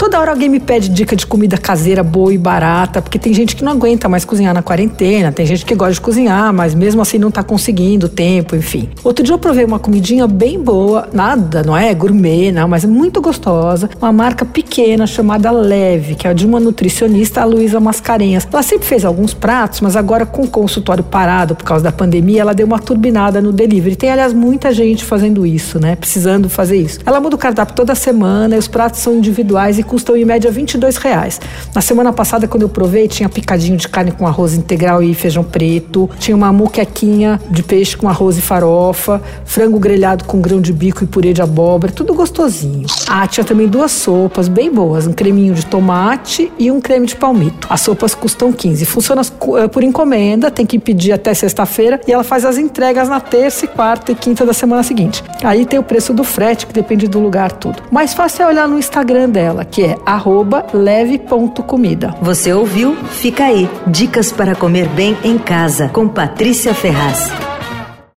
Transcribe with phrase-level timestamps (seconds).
[0.00, 3.54] Toda hora alguém me pede dica de comida caseira boa e barata, porque tem gente
[3.54, 7.02] que não aguenta mais cozinhar na quarentena, tem gente que gosta de cozinhar, mas mesmo
[7.02, 8.88] assim não tá conseguindo tempo, enfim.
[9.04, 12.86] Outro dia eu provei uma comidinha bem boa, nada, não é gourmet, não, mas é
[12.86, 18.48] muito gostosa, uma marca pequena chamada Leve, que é de uma nutricionista, a Luísa Mascarenhas.
[18.50, 22.40] Ela sempre fez alguns pratos, mas agora com o consultório parado por causa da pandemia,
[22.40, 23.96] ela deu uma turbinada no delivery.
[23.96, 25.94] Tem, aliás, muita gente fazendo isso, né?
[25.94, 27.00] Precisando fazer isso.
[27.04, 30.96] Ela muda o cardápio toda semana os pratos são individuais e custam em média 22
[30.98, 31.40] reais.
[31.74, 35.42] Na semana passada, quando eu provei, tinha picadinho de carne com arroz integral e feijão
[35.42, 40.72] preto, tinha uma muquequinha de peixe com arroz e farofa, frango grelhado com grão de
[40.72, 42.86] bico e purê de abóbora, tudo gostosinho.
[43.08, 47.16] Ah, tinha também duas sopas bem boas, um creminho de tomate e um creme de
[47.16, 47.66] palmito.
[47.68, 48.84] As sopas custam 15.
[48.86, 49.22] Funciona
[49.58, 53.66] eh, por encomenda, tem que pedir até sexta-feira e ela faz as entregas na terça,
[53.66, 55.24] quarta e quinta da semana seguinte.
[55.42, 57.82] Aí tem o preço do frete, que depende do lugar, tudo.
[57.90, 59.96] Mais fácil é olhar no Instagram dela, que é
[60.74, 62.14] leve.comida.
[62.20, 62.94] Você ouviu?
[62.96, 63.66] Fica aí.
[63.86, 67.49] Dicas para comer bem em casa, com Patrícia Ferraz.